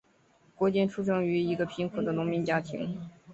[0.55, 3.07] 郭坚出生于一个贫苦的农民家庭。